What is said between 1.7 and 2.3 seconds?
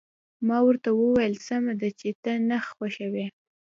ده، چې